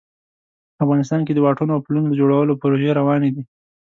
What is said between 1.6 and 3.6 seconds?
او پلونو د جوړولو پروژې روانې دي